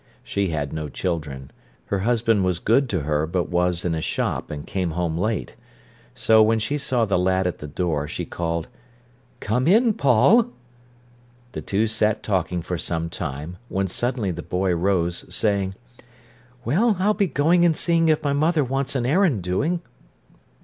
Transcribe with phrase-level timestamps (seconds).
[0.23, 1.51] She had no children.
[1.85, 5.55] Her husband was good to her but was in a shop, and came home late.
[6.15, 8.67] So, when she saw the lad at the door, she called:
[9.39, 10.47] "Come in, Paul."
[11.51, 15.75] The two sat talking for some time, when suddenly the boy rose, saying:
[16.65, 19.83] "Well, I'll be going and seeing if my mother wants an errand doing."